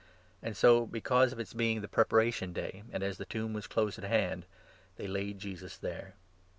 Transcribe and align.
And 0.41 0.57
so, 0.57 0.87
because 0.87 1.27
of 1.31 1.37
42 1.37 1.41
its 1.41 1.53
being 1.53 1.81
the 1.81 1.87
Preparation 1.87 2.53
Day, 2.53 2.81
and 2.91 3.03
as 3.03 3.19
the 3.19 3.25
tomb 3.25 3.53
was 3.53 3.67
close 3.67 3.99
at 3.99 4.03
hand, 4.03 4.47
they 4.95 5.05
laid 5.05 5.37
Jesus 5.37 5.77
there. 5.77 6.15